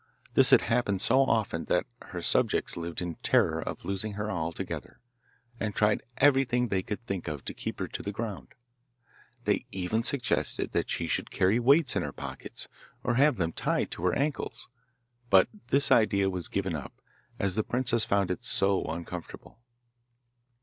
This 0.33 0.49
had 0.49 0.61
happened 0.61 0.99
so 0.99 1.21
often 1.21 1.65
that 1.65 1.85
her 2.05 2.23
subjects 2.23 2.75
lived 2.75 3.03
in 3.03 3.17
terror 3.21 3.61
of 3.61 3.85
losing 3.85 4.13
her 4.13 4.31
altogether, 4.31 4.99
and 5.59 5.75
tried 5.75 6.01
everything 6.17 6.69
they 6.69 6.81
could 6.81 6.99
think 7.01 7.27
of 7.27 7.45
to 7.45 7.53
keep 7.53 7.77
her 7.77 7.87
to 7.89 8.01
the 8.01 8.11
ground. 8.11 8.47
They 9.45 9.67
even 9.69 10.01
suggested 10.01 10.71
that 10.71 10.89
she 10.89 11.05
should 11.05 11.29
carry 11.29 11.59
weights 11.59 11.95
in 11.95 12.01
her 12.01 12.11
pockets, 12.13 12.67
or 13.03 13.13
have 13.13 13.37
them 13.37 13.51
tied 13.53 13.91
to 13.91 14.05
her 14.05 14.13
ankles; 14.15 14.67
but 15.29 15.49
this 15.67 15.91
idea 15.91 16.31
was 16.31 16.47
given 16.47 16.75
up, 16.75 16.99
as 17.37 17.53
the 17.53 17.61
princess 17.63 18.03
found 18.03 18.31
it 18.31 18.43
so 18.43 18.83
uncomfortable. 18.85 19.59